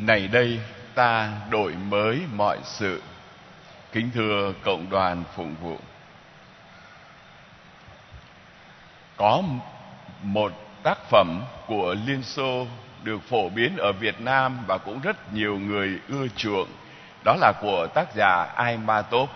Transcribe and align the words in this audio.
Này 0.00 0.28
đây, 0.28 0.60
ta 0.94 1.30
đổi 1.50 1.72
mới 1.72 2.20
mọi 2.32 2.58
sự. 2.64 3.02
Kính 3.92 4.10
thưa 4.14 4.52
cộng 4.64 4.90
đoàn 4.90 5.24
phụng 5.34 5.54
vụ. 5.62 5.76
Có 9.16 9.42
một 10.22 10.52
tác 10.82 10.98
phẩm 11.10 11.42
của 11.66 11.94
Liên 12.06 12.22
Xô 12.22 12.66
được 13.02 13.22
phổ 13.28 13.48
biến 13.48 13.76
ở 13.76 13.92
Việt 13.92 14.20
Nam 14.20 14.58
và 14.66 14.78
cũng 14.78 15.00
rất 15.00 15.32
nhiều 15.32 15.58
người 15.58 16.00
ưa 16.08 16.28
chuộng. 16.36 16.68
Đó 17.24 17.36
là 17.40 17.52
của 17.60 17.86
tác 17.94 18.08
giả 18.16 18.46
Aimatov. 18.56 19.30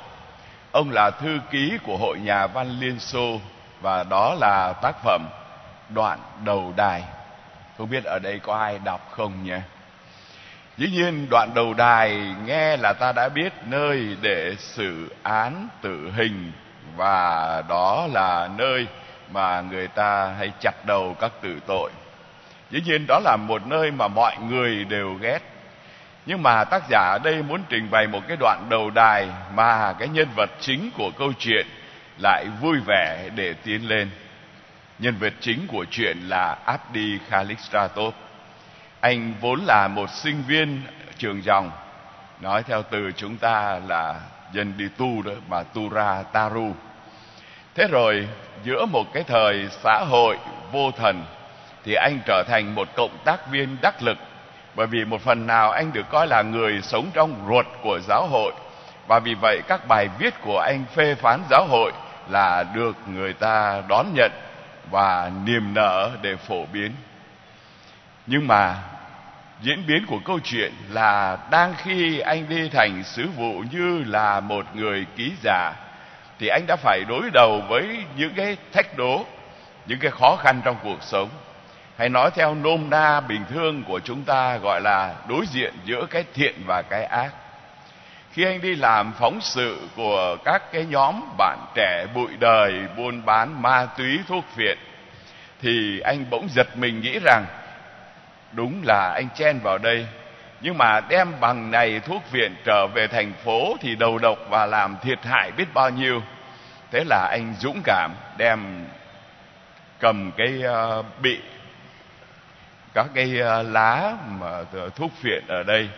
Ông 0.72 0.90
là 0.90 1.10
thư 1.10 1.38
ký 1.50 1.78
của 1.82 1.96
Hội 1.96 2.18
Nhà 2.18 2.46
văn 2.46 2.70
Liên 2.80 2.98
Xô 2.98 3.40
và 3.80 4.04
đó 4.04 4.34
là 4.40 4.72
tác 4.82 4.96
phẩm 5.04 5.28
Đoạn 5.88 6.18
đầu 6.44 6.72
đài. 6.76 7.04
Không 7.78 7.90
biết 7.90 8.04
ở 8.04 8.18
đây 8.18 8.38
có 8.38 8.56
ai 8.56 8.78
đọc 8.84 9.08
không 9.10 9.44
nhé? 9.44 9.60
Dĩ 10.80 10.90
nhiên, 10.90 11.26
đoạn 11.30 11.54
đầu 11.54 11.74
đài 11.74 12.34
nghe 12.46 12.76
là 12.76 12.92
ta 12.92 13.12
đã 13.12 13.28
biết 13.28 13.52
nơi 13.66 14.16
để 14.20 14.54
xử 14.58 15.14
án 15.22 15.68
tử 15.82 16.10
hình, 16.16 16.52
và 16.96 17.62
đó 17.68 18.06
là 18.12 18.48
nơi 18.58 18.86
mà 19.30 19.60
người 19.60 19.88
ta 19.88 20.34
hay 20.38 20.52
chặt 20.60 20.72
đầu 20.86 21.16
các 21.20 21.32
tử 21.42 21.60
tội. 21.66 21.90
Dĩ 22.70 22.80
nhiên, 22.86 23.04
đó 23.08 23.20
là 23.24 23.36
một 23.36 23.66
nơi 23.66 23.90
mà 23.90 24.08
mọi 24.08 24.36
người 24.48 24.84
đều 24.84 25.14
ghét. 25.14 25.38
Nhưng 26.26 26.42
mà 26.42 26.64
tác 26.64 26.82
giả 26.90 26.98
ở 26.98 27.18
đây 27.24 27.42
muốn 27.42 27.62
trình 27.68 27.90
bày 27.90 28.06
một 28.06 28.20
cái 28.28 28.36
đoạn 28.40 28.66
đầu 28.70 28.90
đài 28.90 29.28
mà 29.54 29.94
cái 29.98 30.08
nhân 30.08 30.28
vật 30.36 30.50
chính 30.60 30.90
của 30.90 31.10
câu 31.18 31.32
chuyện 31.38 31.66
lại 32.18 32.46
vui 32.60 32.76
vẻ 32.86 33.28
để 33.34 33.54
tiến 33.64 33.88
lên. 33.88 34.10
Nhân 34.98 35.14
vật 35.20 35.32
chính 35.40 35.66
của 35.66 35.84
chuyện 35.90 36.16
là 36.28 36.56
Abdi 36.64 37.18
Khalistratov 37.28 38.14
anh 39.00 39.34
vốn 39.40 39.60
là 39.66 39.88
một 39.88 40.10
sinh 40.10 40.42
viên 40.46 40.82
trường 41.18 41.44
dòng. 41.44 41.70
Nói 42.40 42.62
theo 42.62 42.82
từ 42.82 43.12
chúng 43.16 43.36
ta 43.36 43.80
là 43.86 44.20
dân 44.52 44.74
đi 44.76 44.84
tu 44.96 45.22
đó 45.22 45.32
mà 45.48 45.62
tu 45.62 45.88
ra 45.88 46.22
taru. 46.32 46.72
Thế 47.74 47.86
rồi, 47.90 48.28
giữa 48.64 48.86
một 48.86 49.12
cái 49.12 49.22
thời 49.22 49.68
xã 49.70 50.04
hội 50.08 50.38
vô 50.72 50.90
thần, 50.90 51.24
thì 51.84 51.94
anh 51.94 52.18
trở 52.26 52.42
thành 52.48 52.74
một 52.74 52.88
cộng 52.96 53.18
tác 53.24 53.50
viên 53.50 53.76
đắc 53.82 54.02
lực. 54.02 54.18
Bởi 54.74 54.86
vì 54.86 55.04
một 55.04 55.20
phần 55.20 55.46
nào 55.46 55.70
anh 55.70 55.92
được 55.92 56.08
coi 56.10 56.26
là 56.26 56.42
người 56.42 56.80
sống 56.82 57.10
trong 57.14 57.46
ruột 57.48 57.66
của 57.82 57.98
giáo 58.08 58.26
hội. 58.26 58.52
Và 59.06 59.18
vì 59.18 59.34
vậy, 59.34 59.60
các 59.68 59.88
bài 59.88 60.08
viết 60.18 60.34
của 60.40 60.58
anh 60.58 60.84
phê 60.94 61.14
phán 61.14 61.40
giáo 61.50 61.66
hội 61.66 61.92
là 62.28 62.64
được 62.74 62.96
người 63.06 63.32
ta 63.32 63.82
đón 63.88 64.06
nhận 64.14 64.30
và 64.90 65.30
niềm 65.44 65.74
nở 65.74 66.10
để 66.22 66.36
phổ 66.36 66.66
biến. 66.72 66.92
Nhưng 68.26 68.46
mà 68.46 68.76
diễn 69.62 69.86
biến 69.86 70.06
của 70.06 70.18
câu 70.24 70.38
chuyện 70.44 70.72
là 70.90 71.38
đang 71.50 71.74
khi 71.78 72.18
anh 72.18 72.48
đi 72.48 72.68
thành 72.68 73.04
sứ 73.04 73.28
vụ 73.36 73.64
như 73.70 74.04
là 74.06 74.40
một 74.40 74.66
người 74.74 75.06
ký 75.16 75.32
giả, 75.42 75.72
thì 76.38 76.48
anh 76.48 76.64
đã 76.66 76.76
phải 76.76 77.00
đối 77.08 77.30
đầu 77.30 77.62
với 77.68 78.04
những 78.16 78.34
cái 78.34 78.56
thách 78.72 78.96
đố, 78.96 79.24
những 79.86 79.98
cái 79.98 80.10
khó 80.10 80.36
khăn 80.36 80.60
trong 80.64 80.76
cuộc 80.82 81.02
sống. 81.02 81.28
Hay 81.98 82.08
nói 82.08 82.30
theo 82.34 82.54
nôm 82.54 82.90
na 82.90 83.20
bình 83.20 83.44
thường 83.50 83.82
của 83.84 84.00
chúng 84.04 84.22
ta 84.22 84.56
gọi 84.56 84.80
là 84.80 85.14
đối 85.28 85.46
diện 85.46 85.74
giữa 85.84 86.06
cái 86.10 86.24
thiện 86.34 86.54
và 86.66 86.82
cái 86.82 87.04
ác. 87.04 87.30
Khi 88.32 88.44
anh 88.44 88.60
đi 88.60 88.74
làm 88.74 89.12
phóng 89.18 89.38
sự 89.40 89.78
của 89.96 90.36
các 90.44 90.72
cái 90.72 90.84
nhóm 90.84 91.20
bạn 91.38 91.58
trẻ 91.74 92.06
bụi 92.14 92.30
đời 92.40 92.72
buôn 92.96 93.24
bán 93.24 93.62
ma 93.62 93.86
túy 93.98 94.18
thuốc 94.28 94.44
phiện, 94.56 94.78
thì 95.62 96.00
anh 96.00 96.24
bỗng 96.30 96.48
giật 96.48 96.76
mình 96.76 97.00
nghĩ 97.00 97.18
rằng 97.24 97.44
đúng 98.52 98.82
là 98.84 99.12
anh 99.14 99.28
chen 99.34 99.58
vào 99.62 99.78
đây. 99.78 100.06
Nhưng 100.60 100.78
mà 100.78 101.00
đem 101.00 101.40
bằng 101.40 101.70
này 101.70 102.00
thuốc 102.00 102.30
viện 102.30 102.54
trở 102.64 102.86
về 102.86 103.06
thành 103.06 103.32
phố 103.44 103.76
thì 103.80 103.96
đầu 103.96 104.18
độc 104.18 104.38
và 104.48 104.66
làm 104.66 104.96
thiệt 105.02 105.24
hại 105.24 105.50
biết 105.50 105.74
bao 105.74 105.90
nhiêu. 105.90 106.22
Thế 106.90 107.04
là 107.06 107.28
anh 107.30 107.54
dũng 107.60 107.80
cảm 107.84 108.10
đem 108.38 108.86
cầm 109.98 110.30
cái 110.36 110.62
uh, 110.98 111.06
bị 111.22 111.40
các 112.94 113.06
cái 113.14 113.34
uh, 113.40 113.66
lá 113.72 114.12
mà 114.40 114.62
thuốc 114.96 115.12
phiện 115.22 115.44
ở 115.48 115.62
đây 115.62 115.88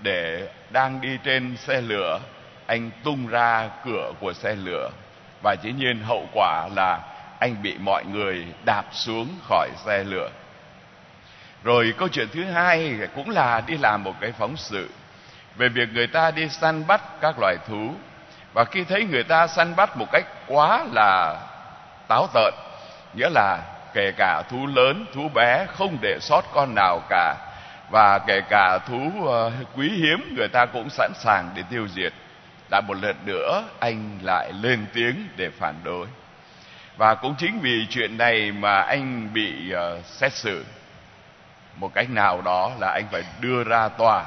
để 0.00 0.48
đang 0.70 1.00
đi 1.00 1.18
trên 1.24 1.56
xe 1.56 1.80
lửa. 1.80 2.20
Anh 2.66 2.90
tung 3.04 3.26
ra 3.26 3.68
cửa 3.84 4.12
của 4.20 4.32
xe 4.32 4.54
lửa 4.54 4.90
và 5.42 5.56
dĩ 5.62 5.72
nhiên 5.72 6.02
hậu 6.02 6.26
quả 6.32 6.68
là 6.76 7.00
anh 7.40 7.62
bị 7.62 7.76
mọi 7.78 8.04
người 8.04 8.46
đạp 8.64 8.84
xuống 8.92 9.28
khỏi 9.48 9.68
xe 9.86 10.04
lửa 10.04 10.30
rồi 11.64 11.94
câu 11.98 12.08
chuyện 12.08 12.28
thứ 12.32 12.44
hai 12.44 12.98
cũng 13.14 13.30
là 13.30 13.62
đi 13.66 13.76
làm 13.76 14.04
một 14.04 14.14
cái 14.20 14.32
phóng 14.32 14.56
sự 14.56 14.88
về 15.56 15.68
việc 15.68 15.88
người 15.92 16.06
ta 16.06 16.30
đi 16.30 16.48
săn 16.48 16.86
bắt 16.86 17.00
các 17.20 17.34
loài 17.40 17.56
thú. 17.68 17.94
Và 18.52 18.64
khi 18.64 18.84
thấy 18.84 19.04
người 19.04 19.24
ta 19.24 19.46
săn 19.46 19.76
bắt 19.76 19.96
một 19.96 20.06
cách 20.12 20.24
quá 20.46 20.84
là 20.92 21.36
táo 22.08 22.26
tợn 22.34 22.54
nghĩa 23.14 23.28
là 23.30 23.58
kể 23.94 24.12
cả 24.16 24.42
thú 24.50 24.66
lớn 24.66 25.06
thú 25.14 25.28
bé 25.34 25.66
không 25.74 25.98
để 26.00 26.18
sót 26.20 26.44
con 26.54 26.74
nào 26.74 27.00
cả. 27.08 27.36
Và 27.90 28.18
kể 28.18 28.40
cả 28.50 28.78
thú 28.88 29.12
uh, 29.20 29.52
quý 29.76 29.88
hiếm 29.88 30.34
người 30.36 30.48
ta 30.48 30.66
cũng 30.66 30.90
sẵn 30.90 31.12
sàng 31.14 31.50
để 31.54 31.62
tiêu 31.70 31.88
diệt. 31.88 32.12
Đã 32.70 32.80
một 32.80 32.94
lần 33.02 33.16
nữa 33.24 33.64
anh 33.80 34.18
lại 34.22 34.52
lên 34.62 34.86
tiếng 34.92 35.28
để 35.36 35.50
phản 35.58 35.74
đối. 35.84 36.06
Và 36.96 37.14
cũng 37.14 37.34
chính 37.38 37.60
vì 37.60 37.86
chuyện 37.90 38.18
này 38.18 38.52
mà 38.52 38.80
anh 38.80 39.28
bị 39.32 39.74
uh, 39.74 40.04
xét 40.04 40.32
xử 40.32 40.64
một 41.76 41.94
cách 41.94 42.10
nào 42.10 42.42
đó 42.42 42.72
là 42.80 42.90
anh 42.90 43.04
phải 43.12 43.22
đưa 43.40 43.64
ra 43.64 43.88
tòa. 43.88 44.24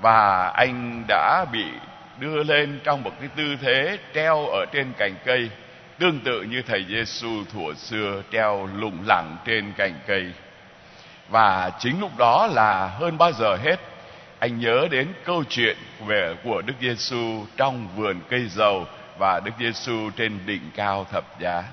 Và 0.00 0.48
anh 0.48 1.04
đã 1.08 1.44
bị 1.52 1.64
đưa 2.18 2.42
lên 2.42 2.80
trong 2.84 3.02
một 3.02 3.12
cái 3.20 3.28
tư 3.36 3.56
thế 3.62 3.98
treo 4.14 4.46
ở 4.46 4.64
trên 4.72 4.92
cành 4.98 5.14
cây. 5.24 5.50
Tương 5.98 6.20
tự 6.20 6.42
như 6.42 6.62
thầy 6.62 6.86
Giêsu 6.88 7.44
thuở 7.52 7.74
xưa 7.74 8.22
treo 8.32 8.68
lủng 8.76 9.04
lẳng 9.06 9.36
trên 9.44 9.72
cành 9.72 9.94
cây. 10.06 10.32
Và 11.28 11.70
chính 11.78 12.00
lúc 12.00 12.10
đó 12.18 12.46
là 12.46 12.86
hơn 12.86 13.18
bao 13.18 13.32
giờ 13.32 13.56
hết, 13.56 13.76
anh 14.38 14.58
nhớ 14.60 14.88
đến 14.90 15.12
câu 15.24 15.44
chuyện 15.48 15.76
về, 16.06 16.34
của 16.44 16.62
Đức 16.62 16.74
Giêsu 16.80 17.44
trong 17.56 17.88
vườn 17.96 18.20
cây 18.28 18.48
dầu 18.48 18.86
và 19.18 19.40
Đức 19.44 19.50
Giêsu 19.58 20.10
trên 20.16 20.38
đỉnh 20.46 20.70
cao 20.76 21.06
thập 21.12 21.24
giá 21.40 21.64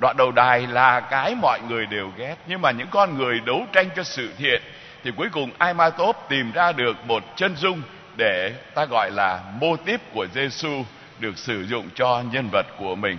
đoạn 0.00 0.16
đầu 0.16 0.32
đài 0.32 0.66
là 0.66 1.00
cái 1.00 1.34
mọi 1.34 1.60
người 1.68 1.86
đều 1.86 2.10
ghét 2.16 2.36
nhưng 2.46 2.62
mà 2.62 2.70
những 2.70 2.88
con 2.90 3.18
người 3.18 3.40
đấu 3.40 3.66
tranh 3.72 3.88
cho 3.96 4.02
sự 4.02 4.32
thiện 4.38 4.62
thì 5.04 5.10
cuối 5.16 5.28
cùng 5.32 5.50
ai 5.58 5.74
ma 5.74 5.90
tốt 5.90 6.26
tìm 6.28 6.52
ra 6.52 6.72
được 6.72 6.96
một 7.06 7.22
chân 7.36 7.56
dung 7.56 7.82
để 8.16 8.52
ta 8.74 8.84
gọi 8.84 9.10
là 9.10 9.40
mô 9.60 9.76
típ 9.76 10.00
của 10.14 10.26
Giêsu 10.34 10.84
được 11.18 11.38
sử 11.38 11.66
dụng 11.66 11.88
cho 11.94 12.22
nhân 12.32 12.48
vật 12.52 12.66
của 12.78 12.94
mình. 12.94 13.18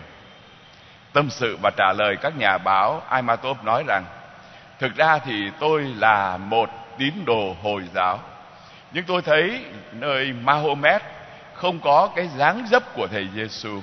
Tâm 1.13 1.29
sự 1.29 1.57
và 1.63 1.71
trả 1.77 1.93
lời 1.97 2.15
các 2.21 2.37
nhà 2.37 2.57
báo, 2.57 3.01
Aimatov 3.09 3.63
nói 3.63 3.83
rằng 3.87 4.05
Thực 4.79 4.95
ra 4.95 5.19
thì 5.19 5.51
tôi 5.59 5.81
là 5.97 6.37
một 6.37 6.69
tín 6.97 7.13
đồ 7.25 7.55
Hồi 7.63 7.83
giáo 7.95 8.19
Nhưng 8.91 9.03
tôi 9.03 9.21
thấy 9.21 9.65
nơi 9.91 10.33
Mahomet 10.33 11.01
không 11.53 11.79
có 11.79 12.09
cái 12.15 12.27
dáng 12.37 12.65
dấp 12.69 12.93
của 12.93 13.07
Thầy 13.07 13.27
Giêsu 13.35 13.81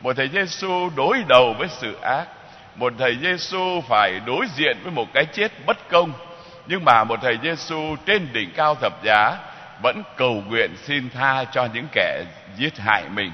một 0.00 0.16
thầy 0.16 0.28
Giêsu 0.28 0.90
đối 0.96 1.24
đầu 1.28 1.54
với 1.58 1.68
sự 1.68 1.96
ác. 2.02 2.24
Một 2.76 2.92
thầy 2.98 3.16
Giêsu 3.22 3.80
phải 3.88 4.20
đối 4.26 4.46
diện 4.56 4.76
với 4.82 4.92
một 4.92 5.06
cái 5.14 5.24
chết 5.24 5.52
bất 5.66 5.88
công. 5.88 6.12
Nhưng 6.66 6.84
mà 6.84 7.04
một 7.04 7.18
thầy 7.22 7.38
Giêsu 7.42 7.96
trên 8.06 8.32
đỉnh 8.32 8.50
cao 8.56 8.74
thập 8.74 9.04
giá 9.04 9.38
vẫn 9.82 10.02
cầu 10.16 10.42
nguyện 10.46 10.70
xin 10.76 11.10
tha 11.10 11.44
cho 11.44 11.68
những 11.74 11.86
kẻ 11.92 12.24
giết 12.56 12.78
hại 12.78 13.02
mình. 13.14 13.32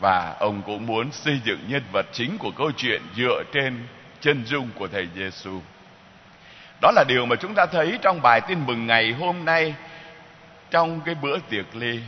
Và 0.00 0.34
ông 0.38 0.62
cũng 0.62 0.86
muốn 0.86 1.12
xây 1.12 1.40
dựng 1.44 1.60
nhân 1.68 1.82
vật 1.92 2.06
chính 2.12 2.38
của 2.38 2.50
câu 2.50 2.70
chuyện 2.76 3.02
dựa 3.16 3.42
trên 3.52 3.86
chân 4.20 4.44
dung 4.46 4.68
của 4.74 4.88
thầy 4.88 5.08
Giêsu. 5.14 5.60
Đó 6.80 6.90
là 6.94 7.04
điều 7.08 7.26
mà 7.26 7.36
chúng 7.36 7.54
ta 7.54 7.66
thấy 7.66 7.98
trong 8.02 8.22
bài 8.22 8.40
tin 8.40 8.66
mừng 8.66 8.86
ngày 8.86 9.12
hôm 9.12 9.44
nay 9.44 9.74
trong 10.70 11.00
cái 11.00 11.14
bữa 11.14 11.38
tiệc 11.38 11.76
ly 11.76 12.00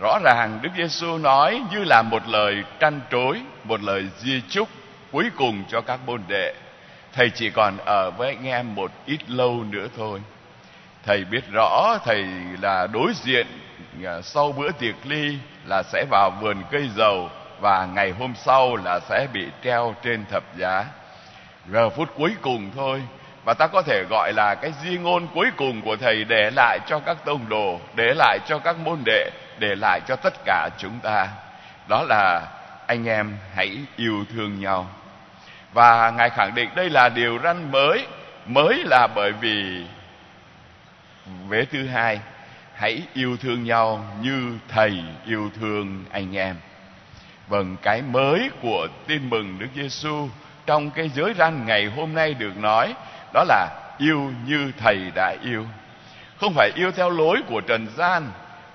rõ 0.00 0.18
ràng 0.24 0.58
Đức 0.62 0.70
Giêsu 0.76 1.18
nói 1.18 1.62
như 1.70 1.84
là 1.84 2.02
một 2.02 2.28
lời 2.28 2.64
trăn 2.80 3.00
trối, 3.10 3.40
một 3.64 3.82
lời 3.82 4.08
di 4.18 4.42
chúc 4.48 4.68
cuối 5.12 5.30
cùng 5.36 5.64
cho 5.68 5.80
các 5.80 6.00
môn 6.06 6.22
đệ. 6.28 6.54
Thầy 7.12 7.30
chỉ 7.30 7.50
còn 7.50 7.78
ở 7.84 8.10
với 8.10 8.28
anh 8.28 8.46
em 8.46 8.74
một 8.74 8.90
ít 9.06 9.30
lâu 9.30 9.64
nữa 9.70 9.86
thôi. 9.96 10.20
Thầy 11.04 11.24
biết 11.24 11.44
rõ 11.52 11.98
thầy 12.04 12.24
là 12.60 12.86
đối 12.86 13.12
diện 13.14 13.46
à, 14.04 14.20
sau 14.22 14.52
bữa 14.52 14.70
tiệc 14.70 14.94
ly 15.04 15.38
là 15.66 15.82
sẽ 15.82 16.04
vào 16.10 16.30
vườn 16.40 16.56
cây 16.70 16.88
dầu 16.96 17.30
và 17.60 17.86
ngày 17.94 18.10
hôm 18.18 18.34
sau 18.36 18.76
là 18.76 19.00
sẽ 19.08 19.26
bị 19.32 19.46
treo 19.64 19.94
trên 20.02 20.24
thập 20.30 20.42
giá. 20.56 20.84
Giờ 21.66 21.90
phút 21.90 22.08
cuối 22.16 22.34
cùng 22.42 22.70
thôi 22.76 23.02
và 23.44 23.54
ta 23.54 23.66
có 23.66 23.82
thể 23.82 24.04
gọi 24.10 24.32
là 24.32 24.54
cái 24.54 24.72
di 24.84 24.98
ngôn 24.98 25.26
cuối 25.34 25.46
cùng 25.56 25.82
của 25.82 25.96
thầy 25.96 26.24
để 26.24 26.50
lại 26.56 26.78
cho 26.86 26.98
các 26.98 27.24
tông 27.24 27.48
đồ, 27.48 27.80
để 27.94 28.14
lại 28.16 28.38
cho 28.48 28.58
các 28.58 28.76
môn 28.78 28.98
đệ 29.04 29.30
để 29.62 29.74
lại 29.74 30.00
cho 30.08 30.16
tất 30.16 30.34
cả 30.44 30.68
chúng 30.78 30.98
ta. 31.02 31.28
Đó 31.88 32.04
là, 32.08 32.48
anh 32.86 33.08
em 33.08 33.36
hãy 33.54 33.78
yêu 33.96 34.24
thương 34.34 34.60
nhau. 34.60 34.86
Và 35.72 36.10
ngài 36.10 36.30
khẳng 36.30 36.54
định 36.54 36.70
đây 36.74 36.90
là 36.90 37.08
điều 37.08 37.38
răn 37.42 37.70
mới 37.70 38.06
mới 38.46 38.82
là 38.84 39.08
bởi 39.14 39.32
vì, 39.32 39.86
vế 41.48 41.64
thứ 41.64 41.86
hai, 41.86 42.20
hãy 42.74 43.02
yêu 43.14 43.36
thương 43.36 43.64
nhau 43.64 44.04
như 44.20 44.58
thầy 44.68 45.04
yêu 45.26 45.50
thương 45.60 46.04
anh 46.12 46.36
em. 46.36 46.56
Vâng 47.48 47.76
cái 47.82 48.02
mới 48.02 48.50
của 48.62 48.88
tin 49.06 49.30
mừng 49.30 49.58
đức 49.58 49.68
giêsu 49.74 50.28
trong 50.66 50.90
cái 50.90 51.08
giới 51.08 51.34
răn 51.38 51.66
ngày 51.66 51.86
hôm 51.96 52.14
nay 52.14 52.34
được 52.34 52.56
nói, 52.56 52.94
đó 53.34 53.44
là 53.44 53.68
yêu 53.98 54.32
như 54.46 54.72
thầy 54.78 55.10
đã 55.14 55.34
yêu. 55.42 55.66
Không 56.40 56.52
phải 56.54 56.70
yêu 56.74 56.92
theo 56.92 57.10
lối 57.10 57.42
của 57.48 57.60
trần 57.60 57.86
gian 57.96 58.30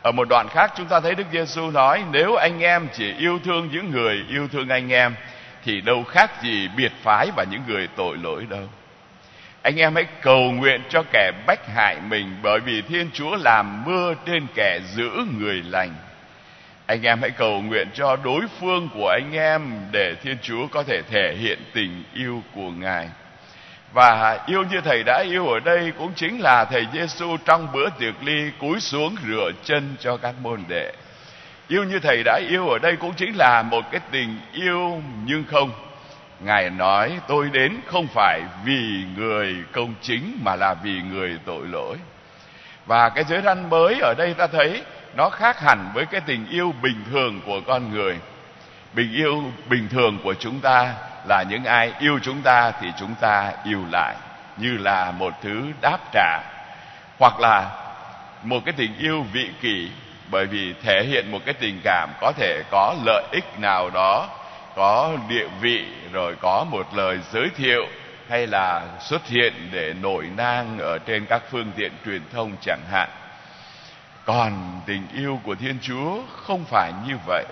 ở 0.07 0.11
một 0.11 0.27
đoạn 0.29 0.47
khác 0.49 0.71
chúng 0.75 0.87
ta 0.87 0.99
thấy 0.99 1.15
đức 1.15 1.23
giêsu 1.31 1.71
nói, 1.71 2.03
nếu 2.11 2.35
anh 2.35 2.59
em 2.59 2.87
chỉ 2.93 3.13
yêu 3.19 3.39
thương 3.43 3.69
những 3.71 3.91
người 3.91 4.25
yêu 4.29 4.47
thương 4.47 4.69
anh 4.69 4.91
em, 4.91 5.15
thì 5.63 5.81
đâu 5.81 6.03
khác 6.03 6.43
gì 6.43 6.67
biệt 6.77 6.91
phái 7.03 7.29
và 7.35 7.45
những 7.51 7.61
người 7.67 7.87
tội 7.95 8.17
lỗi 8.17 8.47
đâu. 8.49 8.69
Anh 9.61 9.79
em 9.79 9.95
hãy 9.95 10.05
cầu 10.21 10.51
nguyện 10.51 10.81
cho 10.89 11.03
kẻ 11.11 11.31
bách 11.47 11.67
hại 11.75 11.97
mình, 12.09 12.35
bởi 12.43 12.59
vì 12.59 12.81
thiên 12.81 13.09
chúa 13.13 13.35
làm 13.35 13.83
mưa 13.85 14.13
trên 14.25 14.47
kẻ 14.55 14.79
giữ 14.95 15.09
người 15.39 15.63
lành. 15.69 15.93
Anh 16.85 17.01
em 17.05 17.21
hãy 17.21 17.29
cầu 17.29 17.61
nguyện 17.61 17.87
cho 17.93 18.15
đối 18.23 18.41
phương 18.59 18.89
của 18.93 19.09
anh 19.09 19.31
em 19.33 19.61
để 19.91 20.15
thiên 20.23 20.37
chúa 20.41 20.67
có 20.67 20.83
thể 20.83 21.01
thể 21.01 21.35
hiện 21.39 21.59
tình 21.73 22.03
yêu 22.13 22.43
của 22.55 22.69
ngài 22.69 23.09
và 23.93 24.39
yêu 24.45 24.63
như 24.63 24.81
thầy 24.81 25.03
đã 25.03 25.23
yêu 25.27 25.47
ở 25.47 25.59
đây 25.59 25.91
cũng 25.97 26.13
chính 26.15 26.41
là 26.41 26.65
thầy 26.65 26.87
Giêsu 26.93 27.37
trong 27.45 27.71
bữa 27.73 27.89
tiệc 27.89 28.13
ly 28.23 28.51
cúi 28.59 28.79
xuống 28.79 29.15
rửa 29.27 29.51
chân 29.63 29.95
cho 29.99 30.17
các 30.17 30.35
môn 30.41 30.63
đệ. 30.67 30.93
Yêu 31.67 31.83
như 31.83 31.99
thầy 31.99 32.23
đã 32.23 32.39
yêu 32.49 32.69
ở 32.69 32.79
đây 32.79 32.95
cũng 32.95 33.13
chính 33.13 33.37
là 33.37 33.61
một 33.61 33.85
cái 33.91 34.01
tình 34.11 34.39
yêu 34.53 35.01
nhưng 35.25 35.43
không. 35.51 35.71
Ngài 36.39 36.69
nói, 36.69 37.19
tôi 37.27 37.49
đến 37.53 37.75
không 37.85 38.07
phải 38.07 38.41
vì 38.65 39.03
người 39.17 39.55
công 39.71 39.93
chính 40.01 40.39
mà 40.43 40.55
là 40.55 40.73
vì 40.73 41.01
người 41.11 41.39
tội 41.45 41.67
lỗi. 41.67 41.97
Và 42.85 43.09
cái 43.09 43.23
giới 43.23 43.41
răn 43.41 43.69
mới 43.69 43.99
ở 44.01 44.13
đây 44.17 44.33
ta 44.33 44.47
thấy, 44.47 44.83
nó 45.15 45.29
khác 45.29 45.59
hẳn 45.59 45.91
với 45.93 46.05
cái 46.05 46.21
tình 46.21 46.47
yêu 46.49 46.73
bình 46.81 47.03
thường 47.11 47.41
của 47.45 47.61
con 47.67 47.91
người. 47.91 48.17
Tình 48.95 49.13
yêu 49.13 49.43
bình 49.69 49.87
thường 49.89 50.19
của 50.23 50.33
chúng 50.33 50.59
ta 50.59 50.93
là 51.29 51.43
những 51.49 51.63
ai 51.63 51.93
yêu 51.99 52.19
chúng 52.23 52.41
ta 52.41 52.71
thì 52.81 52.87
chúng 52.99 53.15
ta 53.15 53.53
yêu 53.63 53.85
lại, 53.91 54.15
như 54.57 54.77
là 54.77 55.11
một 55.11 55.33
thứ 55.41 55.71
đáp 55.81 55.97
trả, 56.11 56.39
hoặc 57.19 57.39
là 57.39 57.69
một 58.43 58.59
cái 58.65 58.73
tình 58.77 58.97
yêu 58.97 59.25
vị 59.31 59.49
kỷ, 59.61 59.91
bởi 60.31 60.45
vì 60.45 60.73
thể 60.83 61.03
hiện 61.03 61.31
một 61.31 61.39
cái 61.45 61.53
tình 61.53 61.81
cảm 61.83 62.09
có 62.21 62.31
thể 62.37 62.63
có 62.71 62.95
lợi 63.05 63.23
ích 63.31 63.59
nào 63.59 63.89
đó, 63.89 64.29
có 64.75 65.11
địa 65.29 65.47
vị, 65.61 65.85
rồi 66.11 66.35
có 66.41 66.65
một 66.71 66.87
lời 66.93 67.19
giới 67.31 67.49
thiệu, 67.57 67.85
hay 68.29 68.47
là 68.47 68.81
xuất 68.99 69.27
hiện 69.27 69.53
để 69.71 69.93
nổi 70.01 70.29
nang 70.37 70.79
ở 70.79 70.97
trên 71.05 71.25
các 71.25 71.41
phương 71.51 71.71
tiện 71.75 71.91
truyền 72.05 72.21
thông 72.33 72.51
chẳng 72.61 72.81
hạn. 72.91 73.09
Còn 74.25 74.81
tình 74.85 75.07
yêu 75.13 75.39
của 75.43 75.55
thiên 75.55 75.77
chúa 75.81 76.21
không 76.43 76.65
phải 76.65 76.91
như 77.07 77.13
vậy 77.27 77.45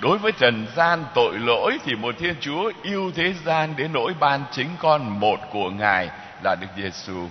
đối 0.00 0.18
với 0.18 0.32
trần 0.32 0.66
gian 0.76 1.04
tội 1.14 1.38
lỗi 1.38 1.78
thì 1.84 1.94
một 1.94 2.14
thiên 2.18 2.34
chúa 2.40 2.72
yêu 2.82 3.12
thế 3.14 3.32
gian 3.44 3.74
đến 3.76 3.92
nỗi 3.92 4.14
ban 4.20 4.44
chính 4.52 4.68
con 4.78 5.20
một 5.20 5.40
của 5.50 5.70
ngài 5.70 6.08
là 6.44 6.56
đức 6.60 6.66
giêsu 6.76 7.28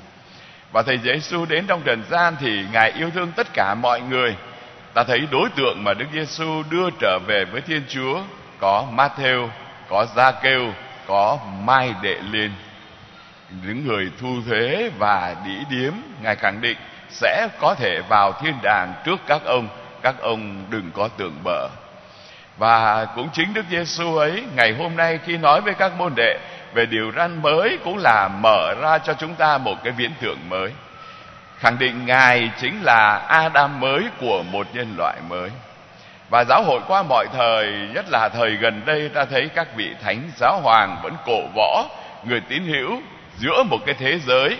và 0.71 0.81
thầy 0.81 0.98
giêsu 0.98 1.45
đến 1.45 1.66
trong 1.68 1.81
trần 1.86 2.04
gian 2.10 2.36
thì 2.39 2.66
ngài 2.74 2.92
yêu 2.92 3.10
thương 3.10 3.31
tất 3.36 3.48
cả 3.54 3.75
mọi 3.81 4.01
người 4.01 4.36
ta 4.94 5.04
thấy 5.04 5.27
đối 5.31 5.50
tượng 5.50 5.83
mà 5.83 5.94
đức 5.94 6.06
giêsu 6.13 6.63
đưa 6.69 6.89
trở 7.00 7.19
về 7.27 7.45
với 7.45 7.62
thiên 7.62 7.81
chúa 7.89 8.21
có 8.60 8.86
Matthew, 8.95 9.50
có 9.89 10.06
Gia 10.16 10.31
Kêu, 10.31 10.74
có 11.07 11.38
Mai 11.63 11.95
Đệ 12.01 12.18
Liên. 12.31 12.51
Những 13.66 13.88
người 13.88 14.12
thu 14.21 14.36
thuế 14.45 14.89
và 15.00 15.36
đĩ 15.45 15.57
điếm, 15.69 15.94
Ngài 16.21 16.36
khẳng 16.36 16.62
định 16.62 16.77
sẽ 17.10 17.48
có 17.60 17.75
thể 17.75 18.01
vào 18.10 18.31
thiên 18.42 18.54
đàng 18.63 18.94
trước 19.06 19.19
các 19.27 19.42
ông, 19.45 19.68
các 20.01 20.16
ông 20.19 20.66
đừng 20.69 20.92
có 20.92 21.07
tưởng 21.18 21.36
bở. 21.44 21.69
Và 22.60 23.06
cũng 23.16 23.30
chính 23.34 23.54
Đức 23.54 23.66
Giêsu 23.70 24.18
ấy, 24.18 24.44
ngày 24.56 24.74
hôm 24.74 24.96
nay 24.96 25.20
khi 25.26 25.38
nói 25.38 25.62
với 25.62 25.74
các 25.74 25.92
môn 25.98 26.14
đệ 26.16 26.40
về 26.74 26.86
điều 26.86 27.12
răn 27.16 27.42
mới 27.42 27.78
cũng 27.84 27.98
là 27.98 28.30
mở 28.42 28.74
ra 28.82 28.98
cho 28.98 29.14
chúng 29.14 29.36
ta 29.36 29.58
một 29.58 29.76
cái 29.84 29.94
viễn 29.98 30.12
tưởng 30.22 30.50
mới. 30.50 30.72
Khẳng 31.58 31.80
định 31.80 32.06
Ngài 32.06 32.52
chính 32.62 32.84
là 32.84 33.18
Adam 33.28 33.80
mới 33.80 34.04
của 34.20 34.44
một 34.44 34.68
nhân 34.74 34.96
loại 34.98 35.18
mới 35.30 35.50
và 36.30 36.44
giáo 36.44 36.64
hội 36.64 36.80
qua 36.88 37.04
mọi 37.04 37.26
thời, 37.34 37.74
nhất 37.94 38.06
là 38.10 38.30
thời 38.30 38.56
gần 38.56 38.82
đây 38.86 39.10
ta 39.10 39.26
thấy 39.26 39.50
các 39.56 39.76
vị 39.76 39.90
thánh 40.04 40.32
giáo 40.36 40.60
hoàng 40.64 41.00
vẫn 41.04 41.14
cổ 41.26 41.42
võ, 41.56 41.86
người 42.24 42.42
tín 42.50 42.64
hữu 42.64 43.02
giữa 43.38 43.64
một 43.64 43.78
cái 43.86 43.96
thế 44.00 44.20
giới 44.20 44.58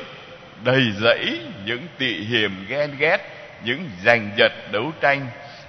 đầy 0.64 0.84
rẫy 1.02 1.40
những 1.66 1.88
tị 1.98 2.24
hiềm 2.24 2.52
ghen 2.68 2.96
ghét, 2.98 3.18
những 3.64 3.90
giành 4.04 4.30
giật 4.38 4.52
đấu 4.72 4.92
tranh 5.02 5.28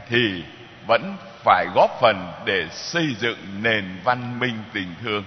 thì 0.08 0.44
vẫn 0.86 1.16
phải 1.44 1.66
góp 1.74 1.90
phần 2.00 2.32
để 2.44 2.66
xây 2.70 3.14
dựng 3.18 3.38
nền 3.62 3.84
văn 4.04 4.38
minh 4.38 4.58
tình 4.72 4.94
thương. 5.02 5.24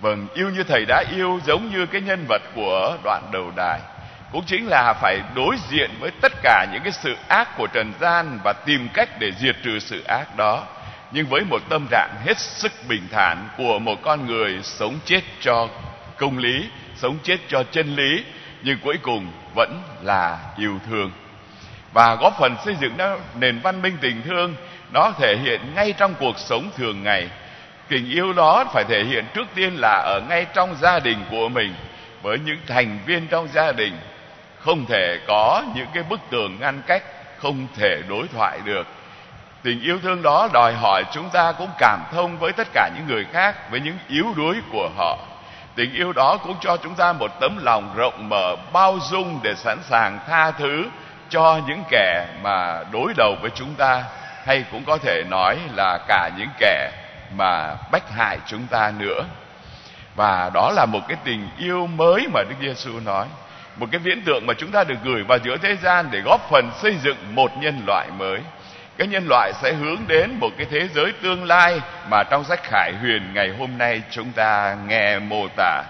Vâng 0.00 0.26
yêu 0.34 0.50
như 0.50 0.62
thầy 0.62 0.84
đã 0.88 1.04
yêu 1.16 1.40
giống 1.46 1.70
như 1.70 1.86
cái 1.86 2.00
nhân 2.00 2.24
vật 2.28 2.42
của 2.54 2.96
đoạn 3.04 3.22
đầu 3.32 3.52
đài, 3.56 3.80
cũng 4.32 4.44
chính 4.46 4.66
là 4.66 4.94
phải 5.00 5.20
đối 5.34 5.56
diện 5.70 5.90
với 6.00 6.10
tất 6.20 6.32
cả 6.42 6.66
những 6.72 6.82
cái 6.82 6.92
sự 6.92 7.16
ác 7.28 7.48
của 7.56 7.66
trần 7.66 7.92
gian 8.00 8.38
và 8.44 8.52
tìm 8.52 8.88
cách 8.94 9.08
để 9.18 9.32
diệt 9.38 9.56
trừ 9.64 9.78
sự 9.78 10.02
ác 10.04 10.36
đó. 10.36 10.64
Nhưng 11.12 11.26
với 11.26 11.44
một 11.44 11.62
tâm 11.68 11.86
trạng 11.90 12.14
hết 12.26 12.38
sức 12.38 12.72
bình 12.88 13.02
thản 13.12 13.48
của 13.56 13.78
một 13.78 14.02
con 14.02 14.26
người 14.26 14.60
sống 14.62 14.98
chết 15.04 15.20
cho 15.40 15.68
công 16.16 16.38
lý, 16.38 16.68
sống 16.96 17.18
chết 17.22 17.36
cho 17.48 17.62
chân 17.70 17.96
lý, 17.96 18.24
nhưng 18.62 18.78
cuối 18.78 18.98
cùng 19.02 19.32
vẫn 19.54 19.82
là 20.02 20.38
yêu 20.56 20.78
thương. 20.86 21.10
Và 21.92 22.14
góp 22.14 22.38
phần 22.38 22.56
xây 22.64 22.76
dựng 22.80 22.96
nền 23.34 23.60
văn 23.60 23.82
minh 23.82 23.96
tình 24.00 24.22
thương 24.22 24.54
nó 24.92 25.12
thể 25.18 25.36
hiện 25.36 25.60
ngay 25.74 25.92
trong 25.92 26.14
cuộc 26.14 26.38
sống 26.38 26.70
thường 26.76 27.02
ngày. 27.02 27.28
Tình 27.88 28.10
yêu 28.10 28.32
đó 28.32 28.64
phải 28.72 28.84
thể 28.84 29.04
hiện 29.04 29.24
trước 29.34 29.46
tiên 29.54 29.76
là 29.76 30.02
ở 30.06 30.20
ngay 30.28 30.46
trong 30.54 30.74
gia 30.80 30.98
đình 30.98 31.24
của 31.30 31.48
mình, 31.48 31.74
với 32.22 32.38
những 32.38 32.58
thành 32.66 32.98
viên 33.06 33.26
trong 33.26 33.48
gia 33.48 33.72
đình. 33.72 33.98
Không 34.58 34.86
thể 34.88 35.18
có 35.26 35.62
những 35.74 35.86
cái 35.94 36.02
bức 36.02 36.20
tường 36.30 36.56
ngăn 36.60 36.82
cách 36.86 37.02
không 37.38 37.66
thể 37.76 38.02
đối 38.08 38.28
thoại 38.28 38.58
được. 38.64 38.86
Tình 39.62 39.82
yêu 39.82 39.98
thương 40.02 40.22
đó 40.22 40.48
đòi 40.52 40.74
hỏi 40.74 41.04
chúng 41.12 41.28
ta 41.30 41.52
cũng 41.52 41.70
cảm 41.78 42.00
thông 42.12 42.38
với 42.38 42.52
tất 42.52 42.68
cả 42.74 42.90
những 42.96 43.06
người 43.06 43.26
khác, 43.32 43.70
với 43.70 43.80
những 43.80 43.98
yếu 44.08 44.26
đuối 44.36 44.56
của 44.72 44.90
họ. 44.96 45.18
Tình 45.74 45.94
yêu 45.94 46.12
đó 46.12 46.36
cũng 46.36 46.56
cho 46.60 46.76
chúng 46.76 46.94
ta 46.94 47.12
một 47.12 47.40
tấm 47.40 47.58
lòng 47.64 47.94
rộng 47.96 48.28
mở, 48.28 48.56
bao 48.72 48.98
dung 49.10 49.40
để 49.42 49.54
sẵn 49.54 49.78
sàng 49.82 50.18
tha 50.28 50.50
thứ 50.50 50.84
cho 51.28 51.60
những 51.66 51.82
kẻ 51.90 52.26
mà 52.42 52.84
đối 52.92 53.12
đầu 53.16 53.36
với 53.40 53.50
chúng 53.54 53.74
ta 53.74 54.04
hay 54.44 54.64
cũng 54.70 54.84
có 54.84 54.98
thể 54.98 55.22
nói 55.30 55.58
là 55.74 55.98
cả 56.08 56.30
những 56.38 56.48
kẻ 56.58 56.90
mà 57.36 57.74
bách 57.92 58.10
hại 58.10 58.38
chúng 58.46 58.66
ta 58.66 58.92
nữa. 58.98 59.24
Và 60.14 60.50
đó 60.54 60.72
là 60.74 60.86
một 60.86 61.00
cái 61.08 61.16
tình 61.24 61.48
yêu 61.58 61.86
mới 61.86 62.26
mà 62.34 62.42
Đức 62.42 62.56
Giêsu 62.60 63.00
nói, 63.00 63.26
một 63.76 63.86
cái 63.92 63.98
viễn 63.98 64.22
tượng 64.22 64.46
mà 64.46 64.54
chúng 64.54 64.70
ta 64.70 64.84
được 64.84 64.98
gửi 65.04 65.22
vào 65.22 65.38
giữa 65.44 65.56
thế 65.56 65.76
gian 65.76 66.08
để 66.10 66.20
góp 66.20 66.40
phần 66.50 66.70
xây 66.82 66.96
dựng 67.02 67.16
một 67.34 67.50
nhân 67.60 67.82
loại 67.86 68.08
mới. 68.18 68.40
Cái 68.98 69.08
nhân 69.08 69.26
loại 69.28 69.52
sẽ 69.62 69.72
hướng 69.72 69.98
đến 70.06 70.38
một 70.40 70.50
cái 70.56 70.66
thế 70.70 70.88
giới 70.94 71.12
tương 71.22 71.44
lai 71.44 71.80
mà 72.10 72.22
trong 72.30 72.44
sách 72.44 72.60
khải 72.62 72.92
huyền 73.00 73.34
ngày 73.34 73.54
hôm 73.58 73.78
nay 73.78 74.02
chúng 74.10 74.32
ta 74.32 74.76
nghe 74.86 75.18
mô 75.18 75.48
tả. 75.56 75.82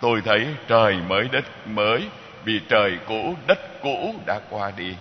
Tôi 0.00 0.22
thấy 0.24 0.46
trời 0.68 0.96
mới 1.08 1.28
đất 1.32 1.44
mới 1.66 2.08
vì 2.44 2.60
trời 2.68 2.98
cũ, 3.08 3.34
đất 3.46 3.58
cũ 3.82 4.14
đã 4.26 4.40
qua 4.50 4.72
đi 4.76 4.94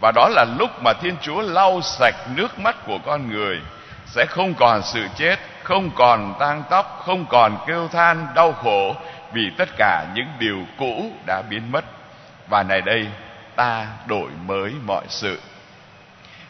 và 0.00 0.12
đó 0.12 0.28
là 0.28 0.44
lúc 0.58 0.82
mà 0.82 0.92
thiên 0.92 1.16
chúa 1.22 1.42
lau 1.42 1.80
sạch 1.82 2.14
nước 2.34 2.58
mắt 2.58 2.76
của 2.86 2.98
con 3.06 3.30
người. 3.30 3.60
Sẽ 4.06 4.26
không 4.26 4.54
còn 4.54 4.82
sự 4.82 5.06
chết, 5.16 5.36
không 5.62 5.90
còn 5.94 6.34
tang 6.38 6.62
tóc, 6.70 7.02
không 7.06 7.26
còn 7.26 7.58
kêu 7.66 7.88
than, 7.88 8.26
đau 8.34 8.52
khổ 8.52 8.94
vì 9.32 9.50
tất 9.58 9.68
cả 9.76 10.06
những 10.14 10.28
điều 10.38 10.58
cũ 10.78 11.12
đã 11.26 11.42
biến 11.42 11.72
mất. 11.72 11.84
Và 12.48 12.62
này 12.62 12.80
đây, 12.80 13.06
ta 13.56 13.86
đổi 14.06 14.30
mới 14.46 14.72
mọi 14.86 15.04
sự. 15.08 15.40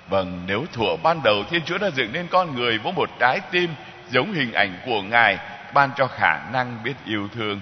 Vâng 0.09 0.43
nếu 0.47 0.64
thuở 0.73 0.97
ban 1.02 1.23
đầu 1.23 1.45
thiên 1.50 1.62
chúa 1.64 1.78
đã 1.78 1.90
dựng 1.95 2.12
nên 2.12 2.26
con 2.26 2.55
người 2.55 2.78
với 2.78 2.93
một 2.93 3.11
trái 3.19 3.40
tim 3.50 3.75
giống 4.11 4.33
hình 4.33 4.52
ảnh 4.52 4.81
của 4.87 5.02
ngài, 5.02 5.38
ban 5.75 5.90
cho 5.97 6.07
khả 6.07 6.38
năng 6.52 6.83
biết 6.85 6.95
yêu 7.07 7.28
thương, 7.35 7.61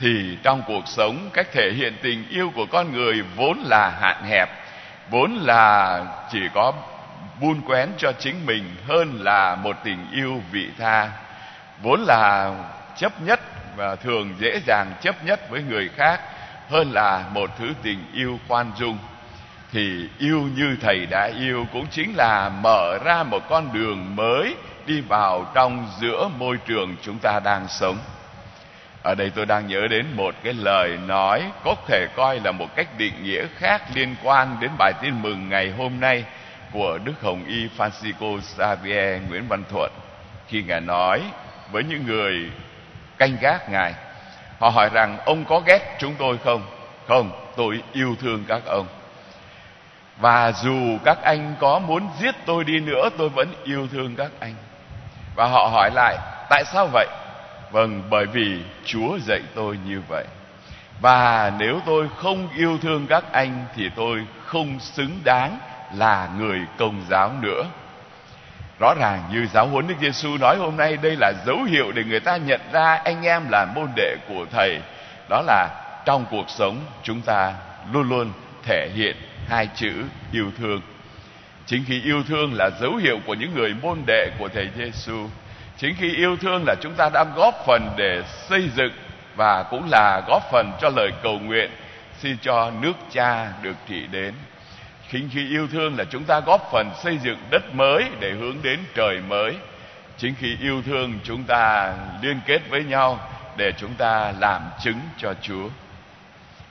thì 0.00 0.38
trong 0.42 0.62
cuộc 0.66 0.82
sống, 0.86 1.30
cách 1.32 1.46
thể 1.52 1.72
hiện 1.76 1.96
tình 2.02 2.28
yêu 2.30 2.52
của 2.54 2.66
con 2.66 2.92
người 2.92 3.22
vốn 3.36 3.58
là 3.64 3.90
hạn 4.00 4.24
hẹp 4.24 4.48
vốn 5.10 5.34
là 5.34 6.00
chỉ 6.32 6.40
có 6.54 6.72
buôn 7.40 7.60
quén 7.66 7.88
cho 7.98 8.12
chính 8.18 8.46
mình 8.46 8.76
hơn 8.88 9.20
là 9.22 9.56
một 9.56 9.76
tình 9.84 10.06
yêu 10.12 10.42
vị 10.52 10.68
tha. 10.78 11.10
Vốn 11.82 12.00
là 12.00 12.54
chấp 12.96 13.22
nhất 13.22 13.40
và 13.76 13.96
thường 13.96 14.34
dễ 14.38 14.60
dàng 14.66 14.92
chấp 15.00 15.24
nhất 15.24 15.50
với 15.50 15.62
người 15.62 15.88
khác 15.96 16.20
hơn 16.70 16.92
là 16.92 17.24
một 17.34 17.50
thứ 17.58 17.72
tình 17.82 17.98
yêu 18.14 18.38
khoan 18.48 18.72
dung. 18.76 18.98
Thì 19.72 20.08
yêu 20.18 20.40
như 20.56 20.76
thầy 20.80 21.06
đã 21.06 21.30
yêu 21.38 21.66
cũng 21.72 21.86
chính 21.90 22.16
là 22.16 22.48
mở 22.48 22.98
ra 23.04 23.22
một 23.22 23.42
con 23.48 23.72
đường 23.72 24.16
mới 24.16 24.54
đi 24.86 25.00
vào 25.00 25.46
trong 25.54 25.86
giữa 26.00 26.28
môi 26.38 26.56
trường 26.66 26.96
chúng 27.02 27.18
ta 27.18 27.40
đang 27.44 27.68
sống 27.68 27.98
ở 29.02 29.14
đây 29.14 29.30
tôi 29.34 29.46
đang 29.46 29.66
nhớ 29.66 29.86
đến 29.90 30.06
một 30.16 30.34
cái 30.42 30.52
lời 30.52 30.98
nói 31.06 31.42
có 31.64 31.74
thể 31.86 32.06
coi 32.16 32.40
là 32.40 32.52
một 32.52 32.76
cách 32.76 32.88
định 32.98 33.24
nghĩa 33.24 33.46
khác 33.56 33.82
liên 33.94 34.14
quan 34.22 34.56
đến 34.60 34.70
bài 34.78 34.92
tin 35.02 35.22
mừng 35.22 35.48
ngày 35.48 35.70
hôm 35.70 36.00
nay 36.00 36.24
của 36.72 36.98
Đức 37.04 37.22
Hồng 37.22 37.44
Y 37.46 37.68
Francisco 37.78 38.40
Xavier 38.40 39.22
Nguyễn 39.28 39.48
Văn 39.48 39.64
Thuận 39.70 39.92
khi 40.48 40.62
Ngài 40.62 40.80
nói 40.80 41.22
với 41.72 41.84
những 41.84 42.06
người 42.06 42.50
canh 43.18 43.36
gác 43.40 43.70
Ngài. 43.70 43.94
Họ 44.58 44.68
hỏi 44.68 44.88
rằng 44.92 45.18
ông 45.24 45.44
có 45.44 45.60
ghét 45.66 45.96
chúng 45.98 46.14
tôi 46.18 46.38
không? 46.44 46.62
Không, 47.08 47.52
tôi 47.56 47.82
yêu 47.92 48.16
thương 48.20 48.44
các 48.48 48.62
ông. 48.66 48.86
Và 50.16 50.52
dù 50.52 50.98
các 51.04 51.18
anh 51.22 51.54
có 51.60 51.78
muốn 51.78 52.08
giết 52.20 52.34
tôi 52.46 52.64
đi 52.64 52.80
nữa 52.80 53.08
tôi 53.18 53.28
vẫn 53.28 53.54
yêu 53.64 53.88
thương 53.92 54.16
các 54.16 54.30
anh. 54.40 54.54
Và 55.36 55.46
họ 55.46 55.68
hỏi 55.72 55.90
lại, 55.94 56.18
tại 56.50 56.64
sao 56.64 56.88
vậy? 56.92 57.06
Vâng, 57.70 58.02
bởi 58.10 58.26
vì 58.26 58.58
Chúa 58.84 59.18
dạy 59.18 59.40
tôi 59.54 59.78
như 59.86 60.02
vậy. 60.08 60.24
Và 61.00 61.52
nếu 61.58 61.80
tôi 61.86 62.08
không 62.16 62.48
yêu 62.56 62.78
thương 62.82 63.06
các 63.06 63.32
anh 63.32 63.64
thì 63.76 63.90
tôi 63.96 64.26
không 64.44 64.80
xứng 64.80 65.18
đáng 65.24 65.58
là 65.94 66.28
người 66.38 66.60
công 66.78 67.02
giáo 67.10 67.32
nữa. 67.40 67.64
Rõ 68.80 68.94
ràng 69.00 69.22
như 69.32 69.46
giáo 69.46 69.66
huấn 69.66 69.86
Đức 69.86 69.94
Giêsu 70.00 70.36
nói 70.40 70.56
hôm 70.56 70.76
nay 70.76 70.96
đây 70.96 71.16
là 71.20 71.32
dấu 71.46 71.62
hiệu 71.62 71.92
để 71.92 72.04
người 72.04 72.20
ta 72.20 72.36
nhận 72.36 72.60
ra 72.72 72.94
anh 73.04 73.22
em 73.22 73.42
là 73.50 73.66
môn 73.74 73.88
đệ 73.96 74.16
của 74.28 74.46
thầy. 74.50 74.80
Đó 75.30 75.42
là 75.46 75.68
trong 76.04 76.24
cuộc 76.30 76.50
sống 76.50 76.80
chúng 77.02 77.20
ta 77.20 77.54
luôn 77.92 78.08
luôn 78.08 78.32
thể 78.62 78.90
hiện 78.94 79.16
hai 79.48 79.68
chữ 79.74 79.92
yêu 80.32 80.50
thương. 80.58 80.80
Chính 81.66 81.84
khi 81.86 82.02
yêu 82.02 82.22
thương 82.28 82.54
là 82.54 82.70
dấu 82.80 82.96
hiệu 82.96 83.18
của 83.26 83.34
những 83.34 83.54
người 83.54 83.74
môn 83.82 83.98
đệ 84.06 84.30
của 84.38 84.48
thầy 84.48 84.68
Giêsu. 84.76 85.28
Chính 85.78 85.94
khi 85.98 86.14
yêu 86.14 86.36
thương 86.36 86.64
là 86.66 86.74
chúng 86.80 86.94
ta 86.94 87.10
đã 87.14 87.24
góp 87.36 87.54
phần 87.66 87.90
để 87.96 88.22
xây 88.48 88.68
dựng 88.76 88.92
và 89.36 89.62
cũng 89.62 89.88
là 89.90 90.22
góp 90.28 90.42
phần 90.52 90.72
cho 90.80 90.88
lời 90.96 91.10
cầu 91.22 91.38
nguyện 91.38 91.70
xin 92.18 92.36
cho 92.42 92.72
nước 92.80 92.92
cha 93.10 93.52
được 93.62 93.76
trị 93.88 94.06
đến. 94.10 94.34
Chính 95.12 95.28
khi 95.32 95.48
yêu 95.48 95.68
thương 95.72 95.98
là 95.98 96.04
chúng 96.10 96.24
ta 96.24 96.40
góp 96.40 96.68
phần 96.72 96.90
xây 97.02 97.18
dựng 97.18 97.38
đất 97.50 97.74
mới 97.74 98.04
để 98.20 98.30
hướng 98.32 98.56
đến 98.62 98.78
trời 98.94 99.20
mới. 99.28 99.56
Chính 100.16 100.34
khi 100.40 100.56
yêu 100.60 100.82
thương 100.82 101.18
chúng 101.24 101.44
ta 101.44 101.94
liên 102.22 102.40
kết 102.46 102.60
với 102.70 102.84
nhau 102.84 103.20
để 103.56 103.72
chúng 103.78 103.94
ta 103.94 104.32
làm 104.38 104.62
chứng 104.84 105.00
cho 105.16 105.34
chúa. 105.42 105.68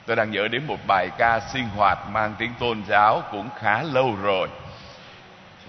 Tôi 0.05 0.15
đang 0.15 0.31
nhớ 0.31 0.47
đến 0.47 0.67
một 0.67 0.79
bài 0.87 1.09
ca 1.17 1.39
sinh 1.39 1.65
hoạt 1.75 1.97
mang 2.11 2.35
tính 2.39 2.51
tôn 2.59 2.83
giáo 2.87 3.23
cũng 3.31 3.49
khá 3.59 3.83
lâu 3.83 4.15
rồi 4.21 4.47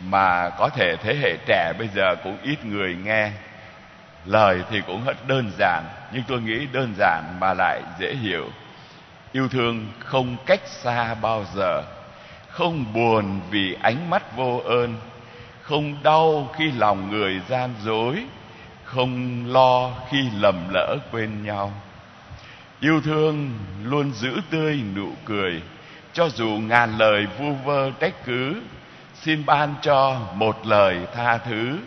mà 0.04 0.50
có 0.58 0.68
thể 0.68 0.96
thế 1.02 1.14
hệ 1.14 1.36
trẻ 1.46 1.72
bây 1.78 1.88
giờ 1.94 2.14
cũng 2.24 2.36
ít 2.42 2.64
người 2.64 2.96
nghe. 3.04 3.30
Lời 4.24 4.62
thì 4.70 4.80
cũng 4.86 5.04
rất 5.04 5.28
đơn 5.28 5.50
giản, 5.58 5.84
nhưng 6.12 6.22
tôi 6.28 6.40
nghĩ 6.40 6.66
đơn 6.72 6.94
giản 6.98 7.24
mà 7.40 7.54
lại 7.54 7.82
dễ 8.00 8.14
hiểu. 8.14 8.48
Yêu 9.32 9.48
thương 9.48 9.86
không 9.98 10.36
cách 10.46 10.60
xa 10.66 11.14
bao 11.14 11.44
giờ, 11.54 11.82
không 12.48 12.92
buồn 12.92 13.40
vì 13.50 13.76
ánh 13.82 14.10
mắt 14.10 14.36
vô 14.36 14.62
ơn, 14.64 14.94
không 15.62 16.02
đau 16.02 16.50
khi 16.56 16.72
lòng 16.72 17.10
người 17.10 17.40
gian 17.48 17.74
dối, 17.84 18.24
không 18.84 19.44
lo 19.52 19.90
khi 20.10 20.18
lầm 20.40 20.68
lỡ 20.74 20.96
quên 21.12 21.44
nhau. 21.44 21.72
Yêu 22.80 23.00
thương 23.00 23.50
luôn 23.84 24.12
giữ 24.12 24.40
tươi 24.50 24.80
nụ 24.96 25.12
cười, 25.24 25.62
cho 26.12 26.28
dù 26.28 26.48
ngàn 26.48 26.98
lời 26.98 27.26
vu 27.38 27.54
vơ 27.64 27.90
trách 28.00 28.14
cứ 28.24 28.62
xin 29.22 29.46
ban 29.46 29.74
cho 29.82 30.16
một 30.34 30.66
lời 30.66 30.98
tha 31.14 31.38
thứ, 31.38 31.78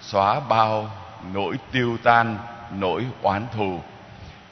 xóa 0.00 0.40
bao 0.40 0.90
nỗi 1.32 1.56
tiêu 1.72 1.96
tan, 2.02 2.38
nỗi 2.78 3.04
oán 3.22 3.46
thù. 3.56 3.80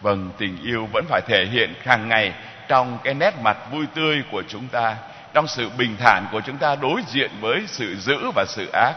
Vâng 0.01 0.31
tình 0.39 0.63
yêu 0.63 0.89
vẫn 0.93 1.05
phải 1.09 1.21
thể 1.27 1.47
hiện 1.53 1.75
hàng 1.85 2.09
ngày 2.09 2.33
trong 2.69 2.99
cái 3.05 3.15
nét 3.15 3.35
mặt 3.43 3.57
vui 3.73 3.87
tươi 3.95 4.23
của 4.33 4.43
chúng 4.49 4.69
ta, 4.69 4.97
trong 5.35 5.47
sự 5.47 5.71
bình 5.79 5.97
thản 5.99 6.27
của 6.33 6.41
chúng 6.41 6.57
ta 6.57 6.75
đối 6.75 7.03
diện 7.07 7.31
với 7.41 7.63
sự 7.67 7.97
dữ 7.97 8.31
và 8.35 8.45
sự 8.49 8.71
ác. 8.73 8.95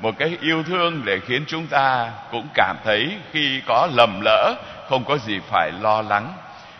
Một 0.00 0.14
cái 0.18 0.38
yêu 0.40 0.62
thương 0.62 1.02
để 1.04 1.20
khiến 1.26 1.44
chúng 1.46 1.66
ta 1.66 2.10
cũng 2.30 2.48
cảm 2.54 2.76
thấy 2.84 3.16
khi 3.32 3.60
có 3.66 3.88
lầm 3.92 4.20
lỡ, 4.24 4.54
không 4.88 5.04
có 5.04 5.18
gì 5.18 5.40
phải 5.50 5.70
lo 5.80 6.02
lắng. 6.02 6.32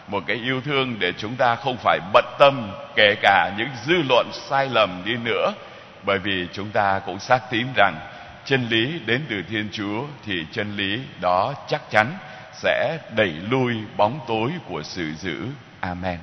Một 0.06 0.22
cái 0.26 0.36
yêu 0.36 0.60
thương 0.60 0.98
để 0.98 1.12
chúng 1.18 1.36
ta 1.36 1.54
không 1.54 1.76
phải 1.76 1.98
bận 2.12 2.24
tâm 2.38 2.70
kể 2.96 3.14
cả 3.22 3.50
những 3.58 3.70
dư 3.86 3.94
luận 4.08 4.26
sai 4.32 4.68
lầm 4.72 5.02
đi 5.04 5.14
nữa 5.14 5.52
bởi 6.02 6.18
vì 6.18 6.48
chúng 6.52 6.70
ta 6.70 7.00
cũng 7.06 7.18
xác 7.18 7.50
tín 7.50 7.66
rằng 7.76 7.94
chân 8.44 8.68
lý 8.68 9.00
đến 9.06 9.26
từ 9.28 9.42
thiên 9.48 9.68
chúa 9.72 10.04
thì 10.24 10.46
chân 10.52 10.76
lý 10.76 11.00
đó 11.20 11.54
chắc 11.68 11.90
chắn 11.90 12.18
sẽ 12.52 12.98
đẩy 13.16 13.32
lui 13.50 13.74
bóng 13.96 14.20
tối 14.28 14.50
của 14.68 14.82
sự 14.82 15.12
dữ 15.14 15.46
amen. 15.80 16.18